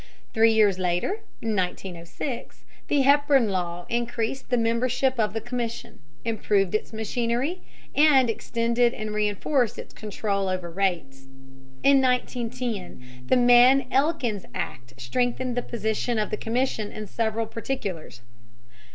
[0.33, 6.91] Three years later (1906) the Hepburn Law increased the membership of the Commission, improved its
[6.91, 7.61] machinery,
[7.93, 11.25] and extended and reinforced its control over rates.
[11.83, 18.21] In 1910 the Mann Elkins Act strengthened the position of the Commission in several particulars.